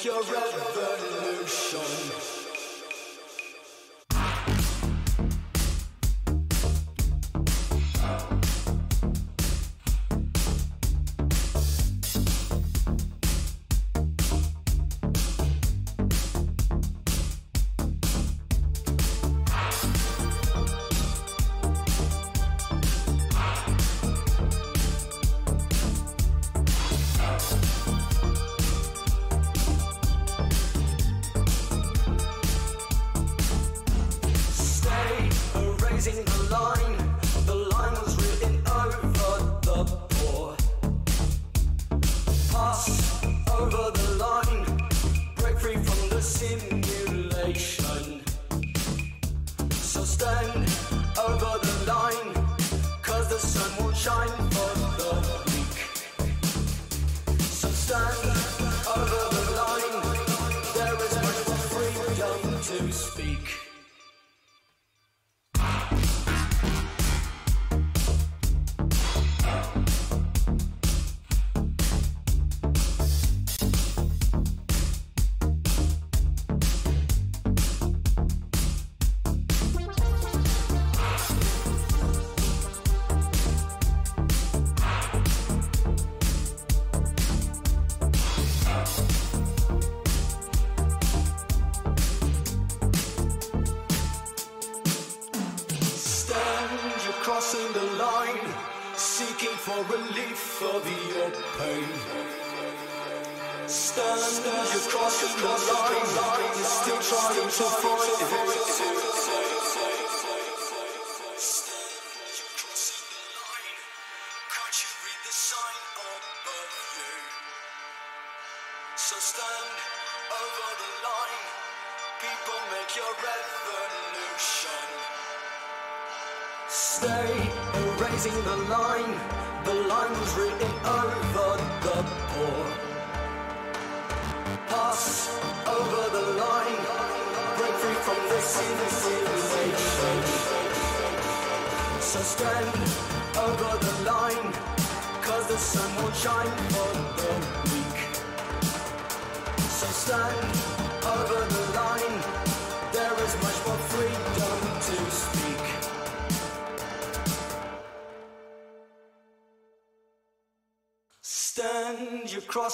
[0.00, 0.49] like you're ready.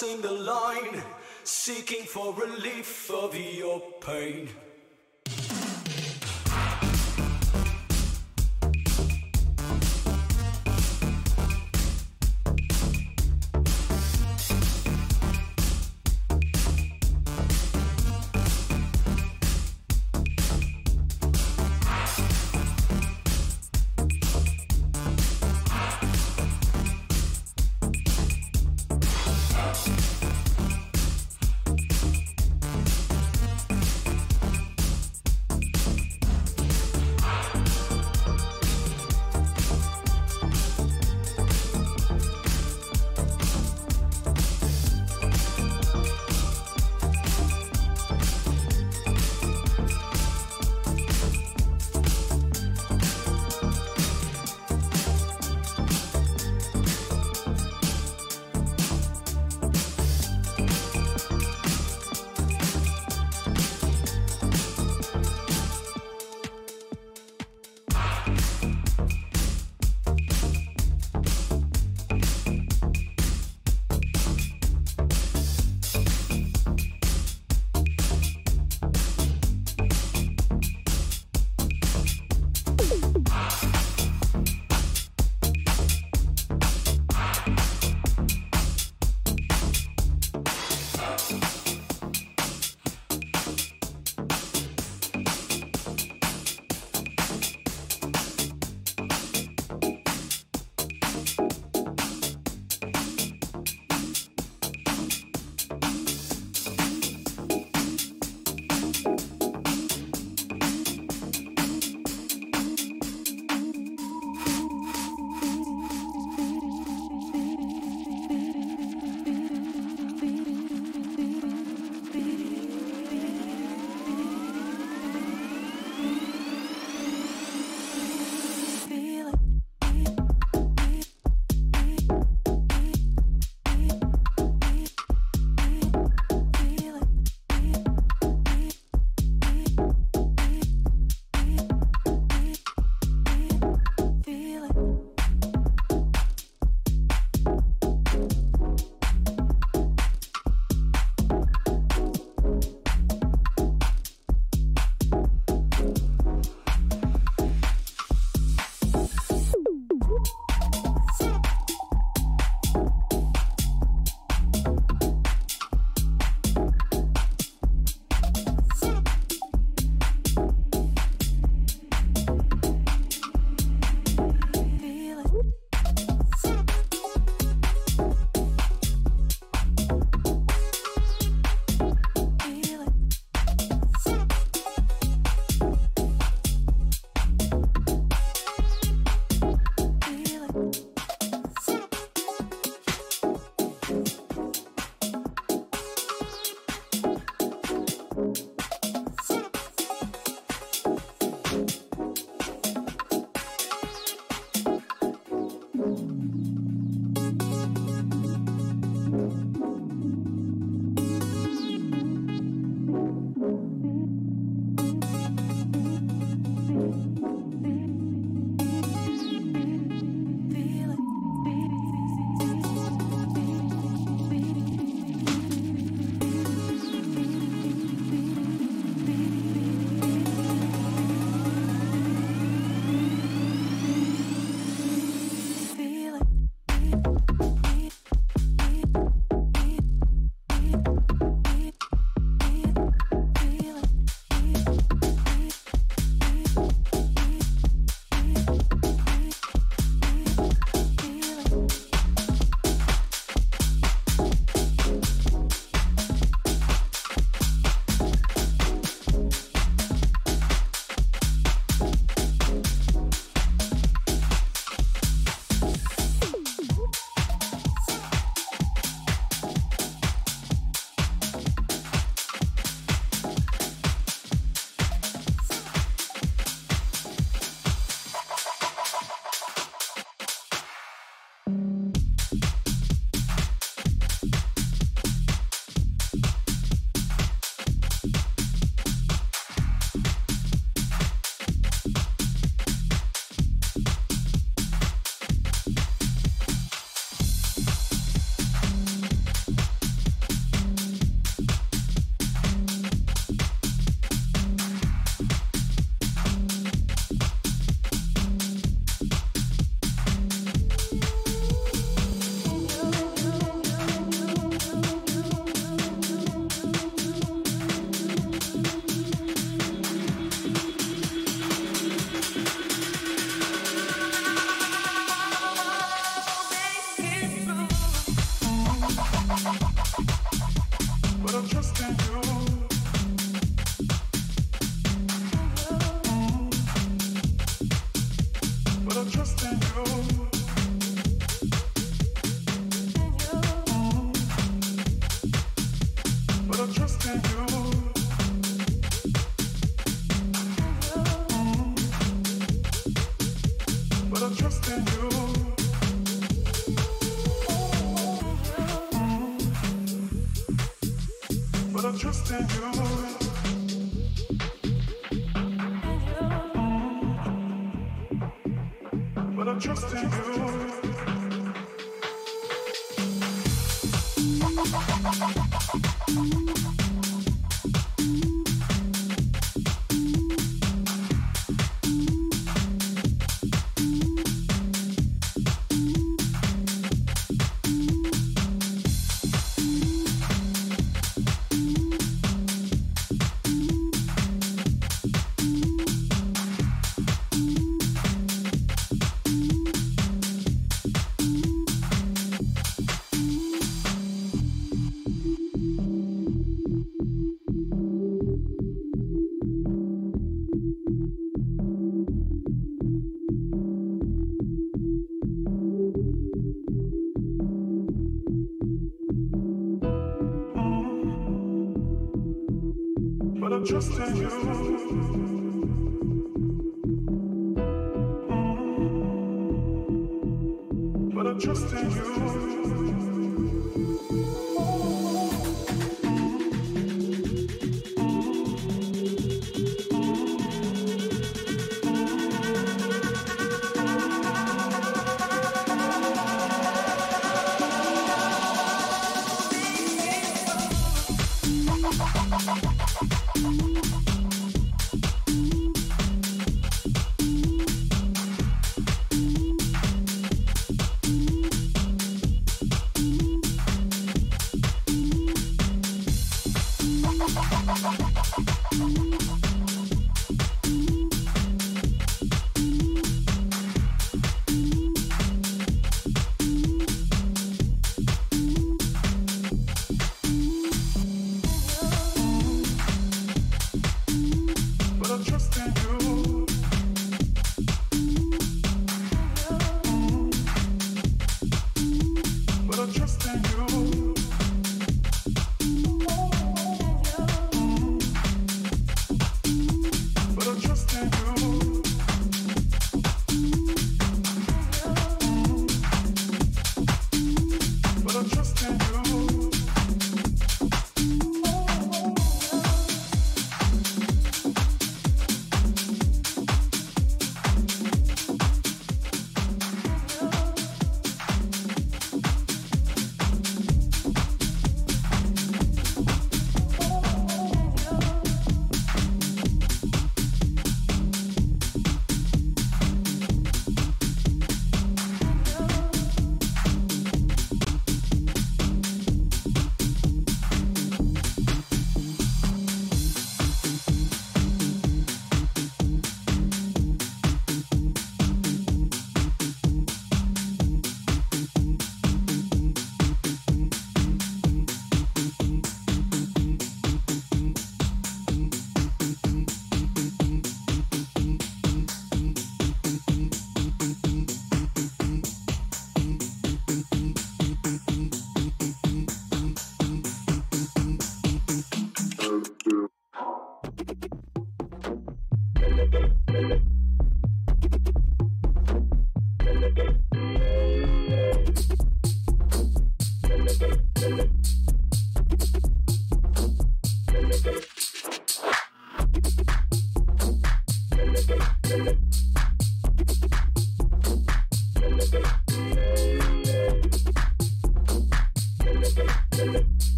[0.00, 1.02] crossing the line,
[1.44, 4.48] seeking for relief of your pain.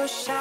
[0.00, 0.39] To shine,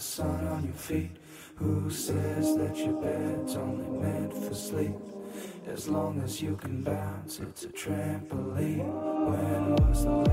[0.00, 1.10] the sun on your feet.
[1.56, 4.96] Who says that your bed's only meant for sleep?
[5.66, 8.88] As long as you can bounce, it's a trampoline.
[9.28, 10.29] When was the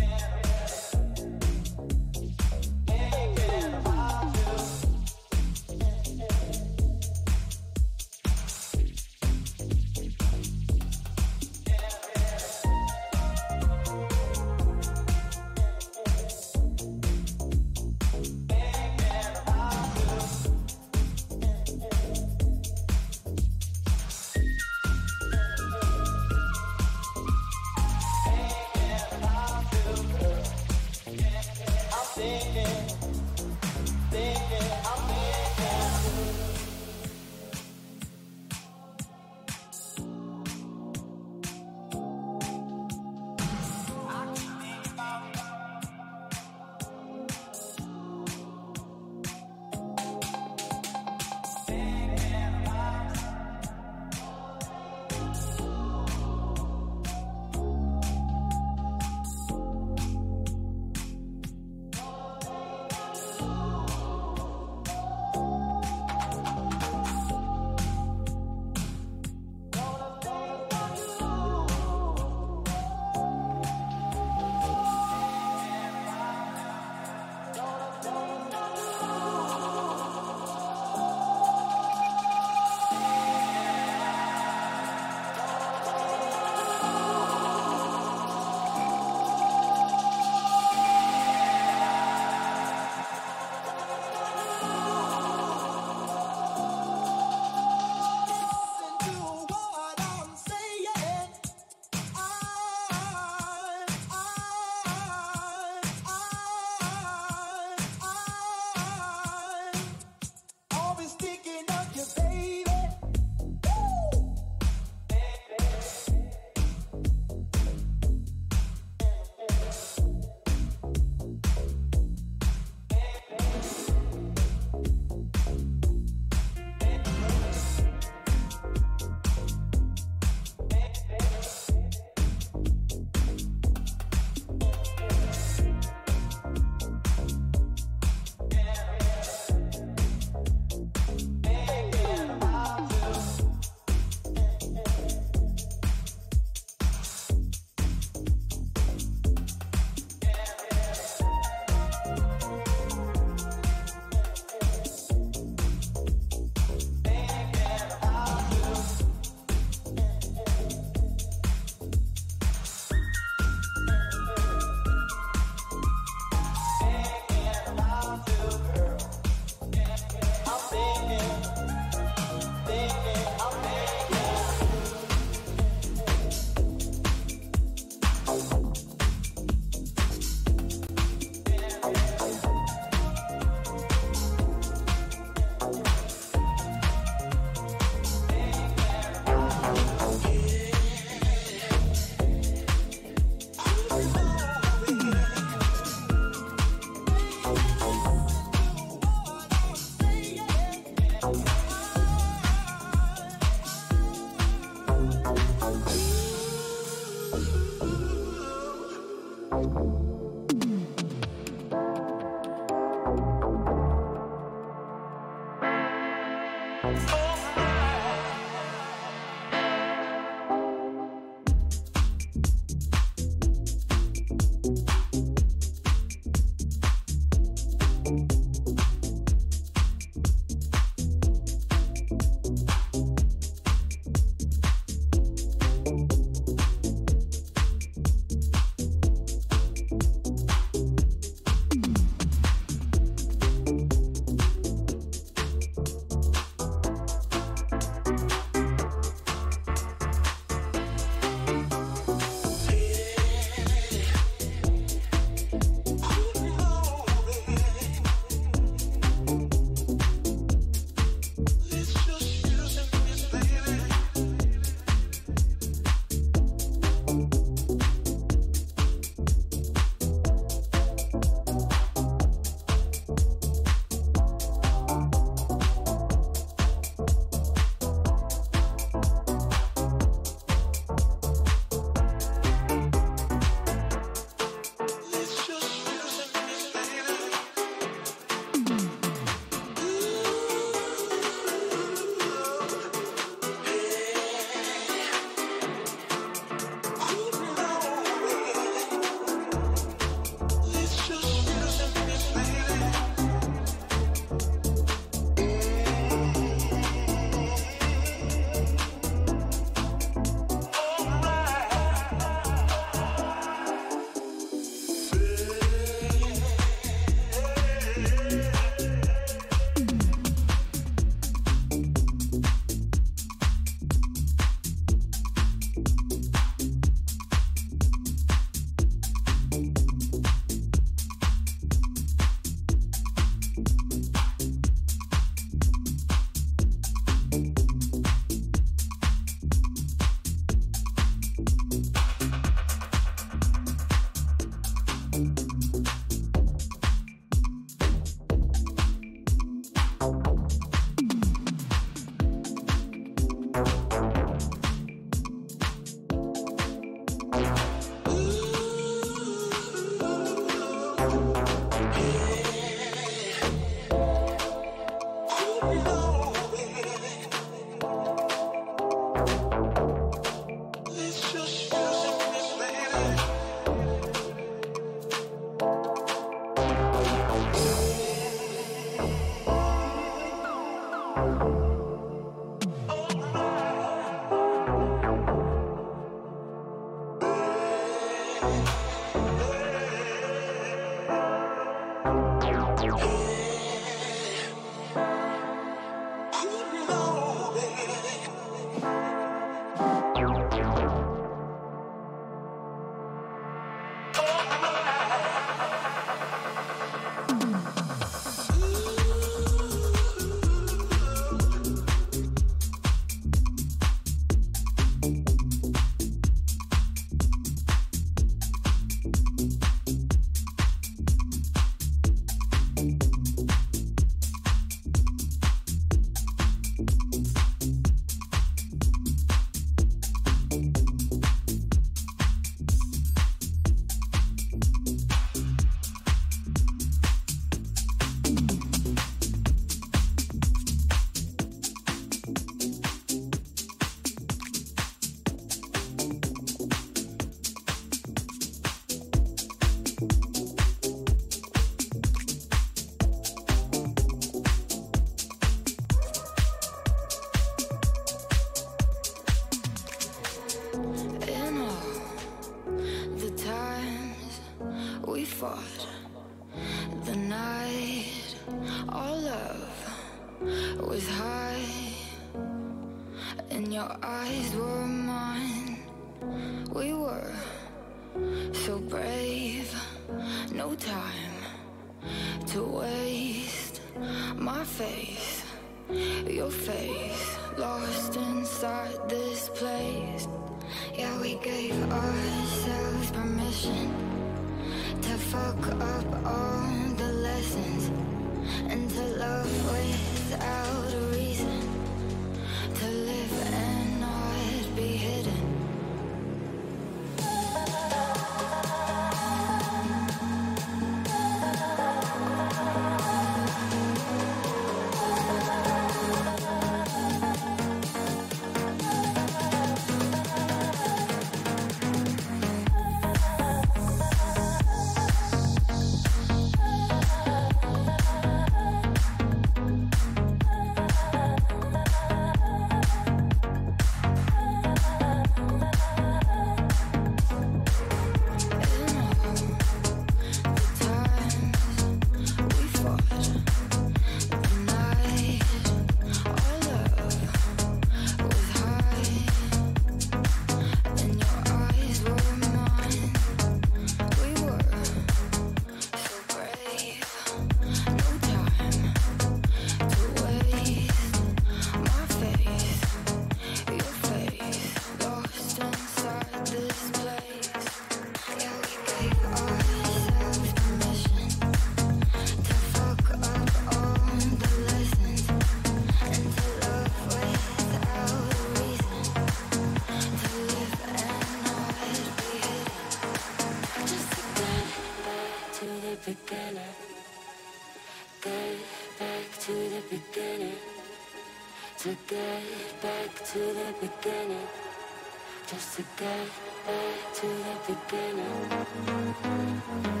[595.61, 596.27] used to get
[596.65, 600.00] back to the beginning.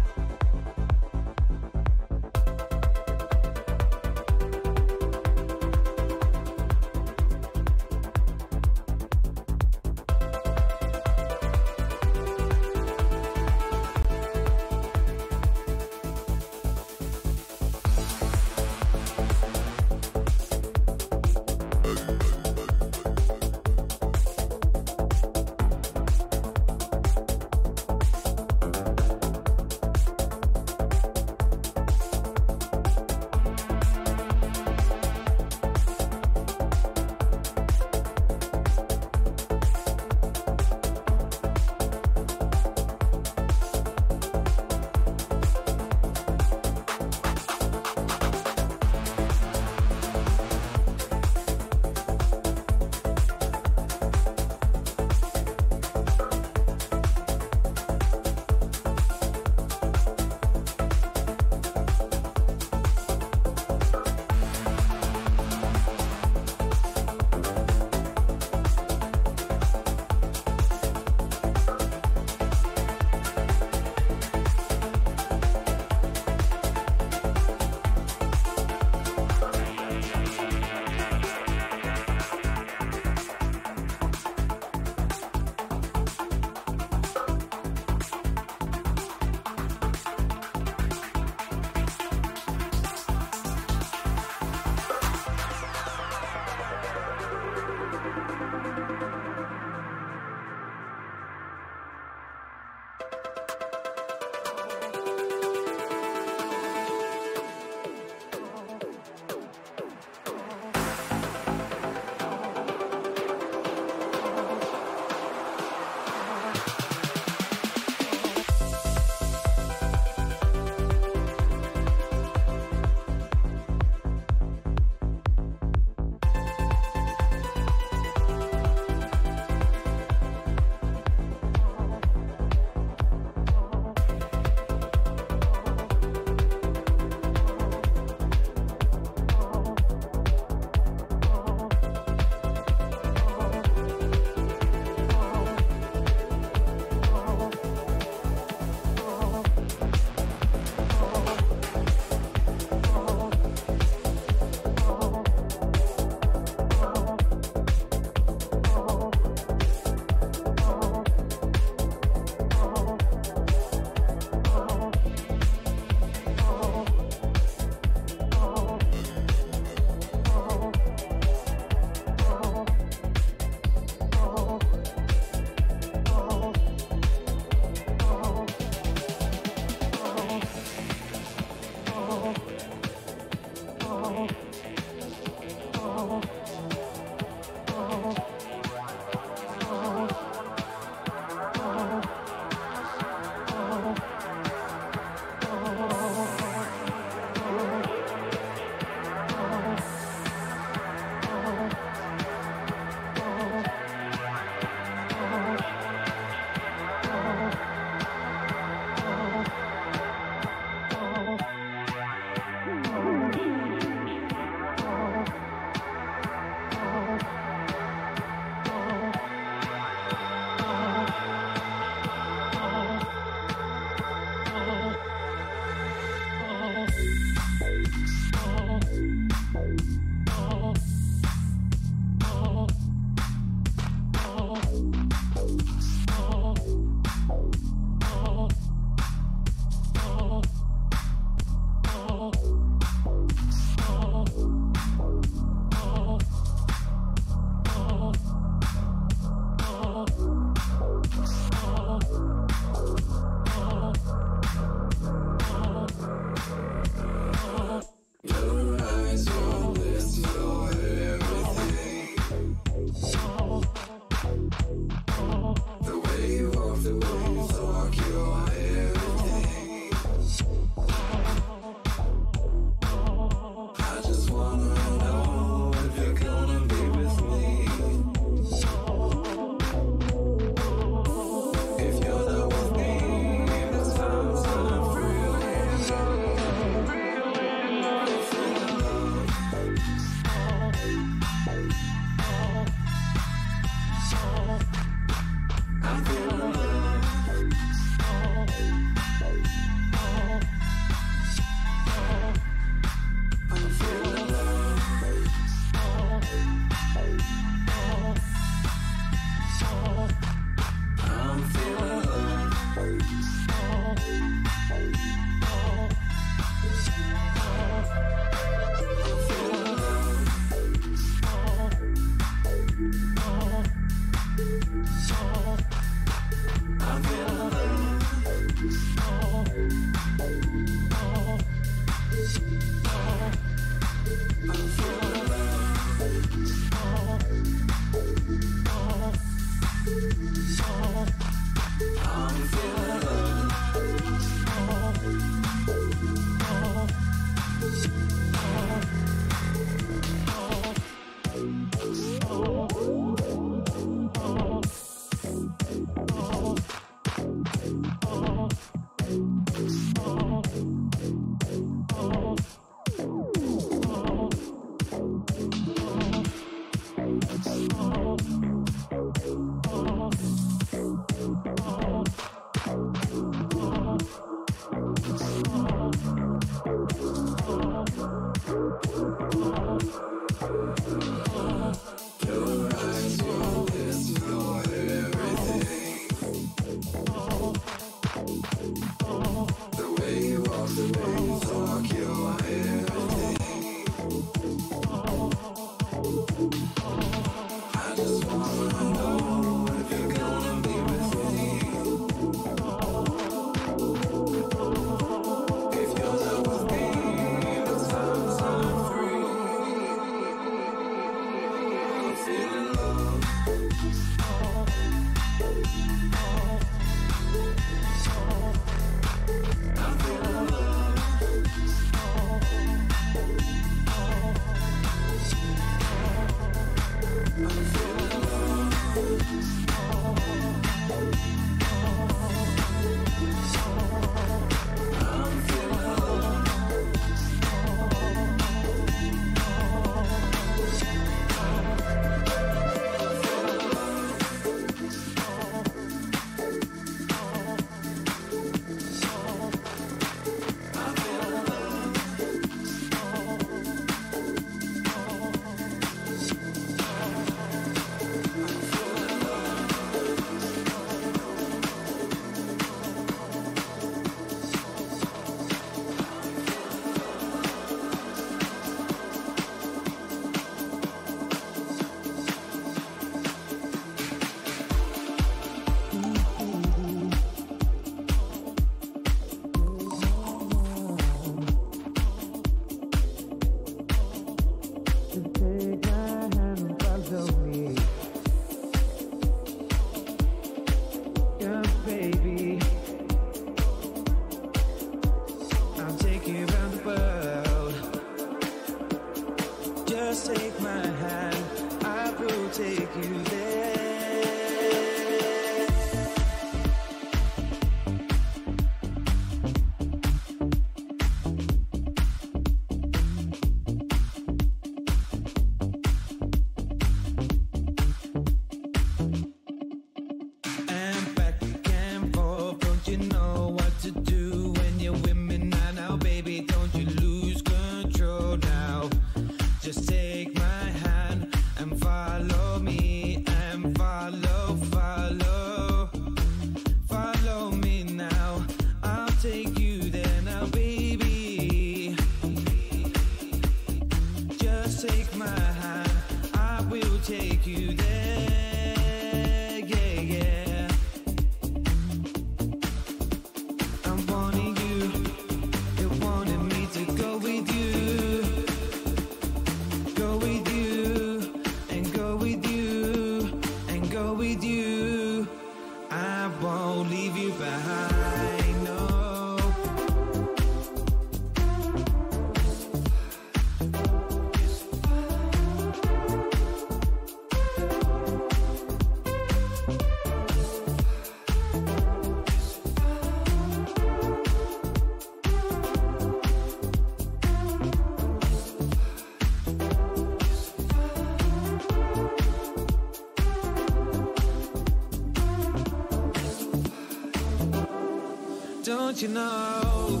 [598.71, 600.00] don't you know?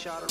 [0.00, 0.30] shot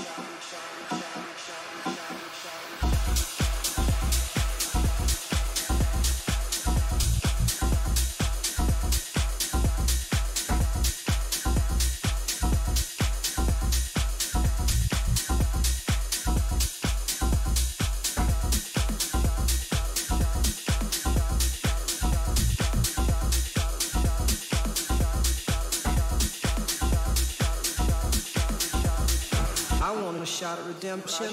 [30.81, 31.31] redemption.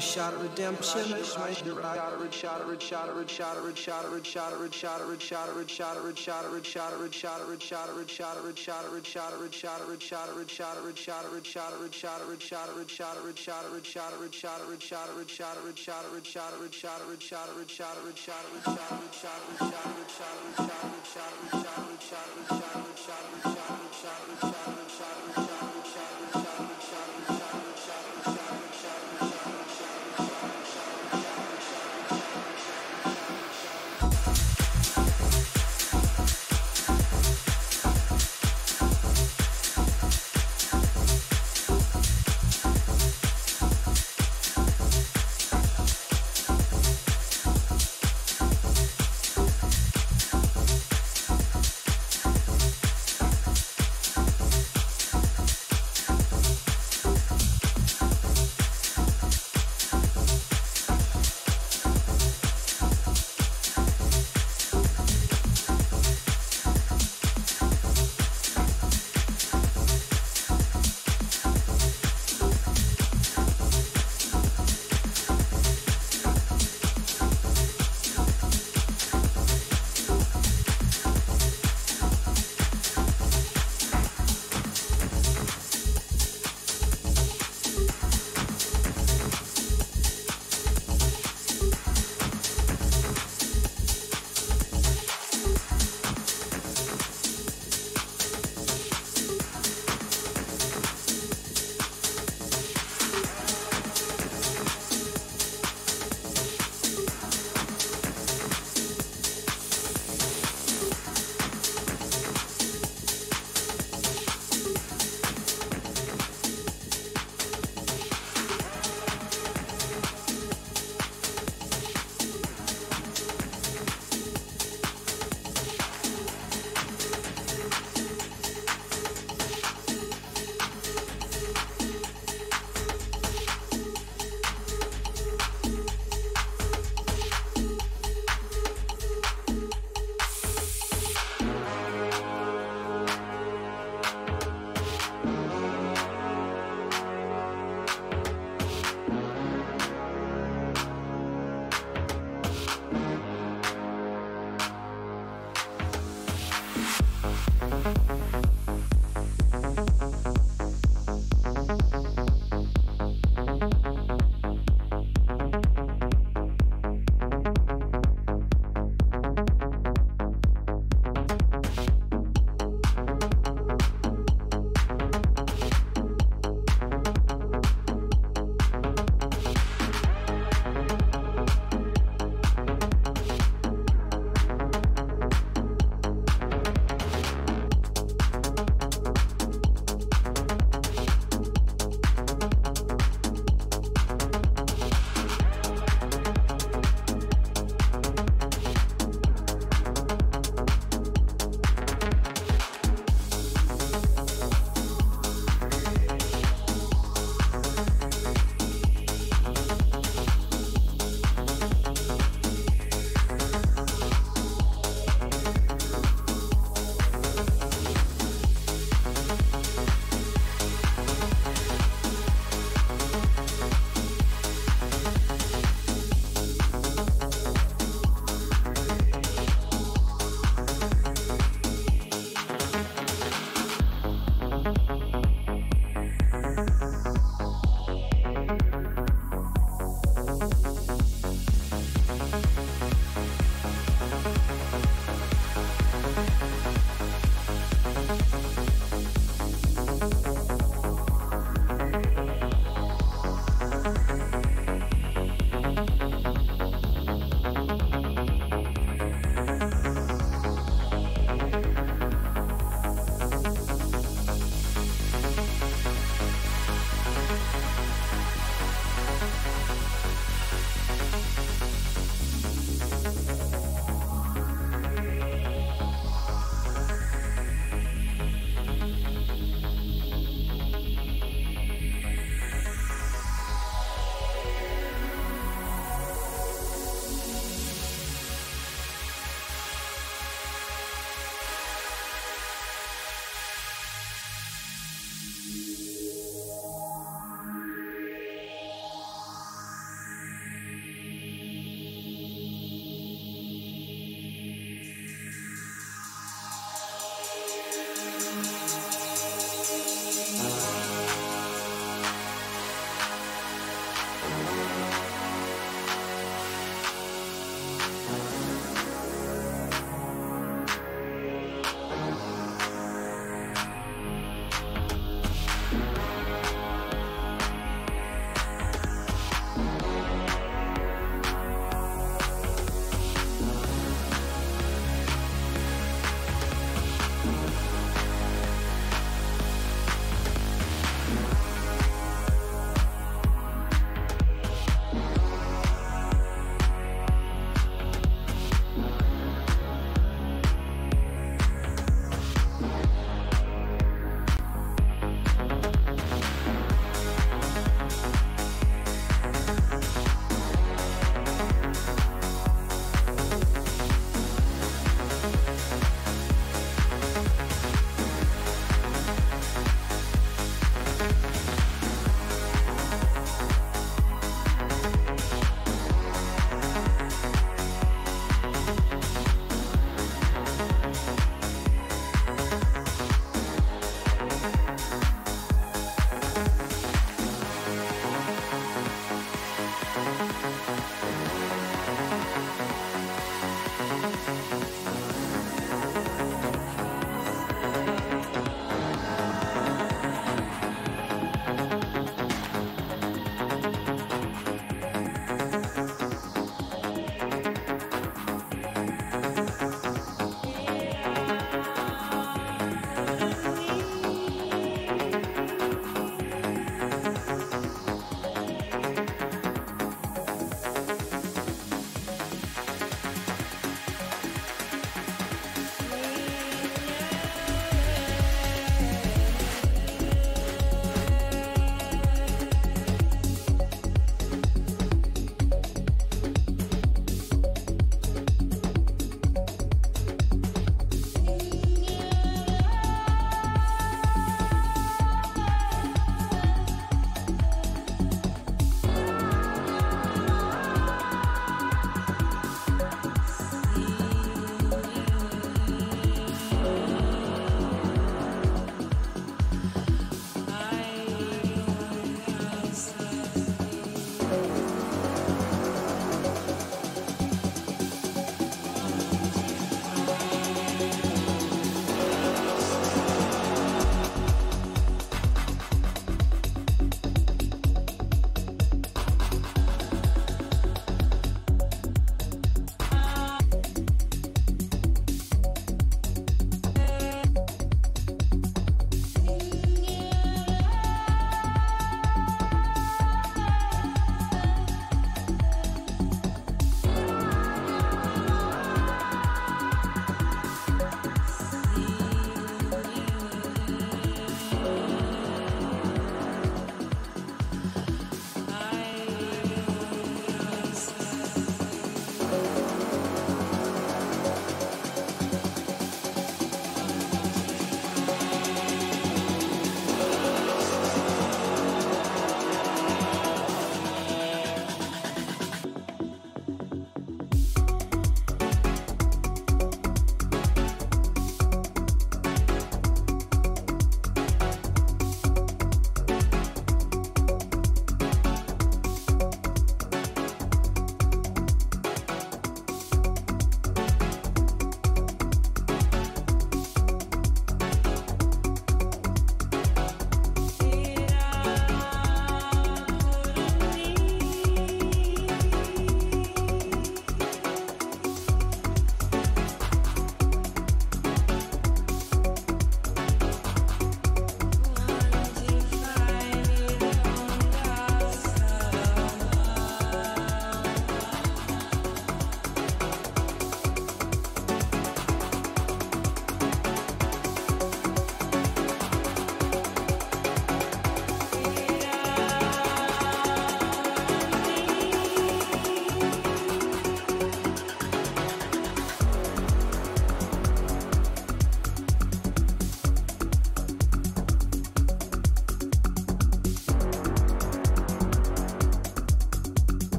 [0.00, 1.10] a shot at redemption.